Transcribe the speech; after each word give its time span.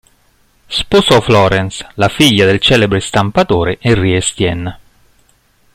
Sposò 0.65 1.21
Florence, 1.21 1.87
la 1.93 2.09
figlia 2.09 2.45
del 2.47 2.57
celebre 2.59 2.99
stampatore 2.99 3.77
Henri 3.79 4.15
Estienne. 4.15 4.79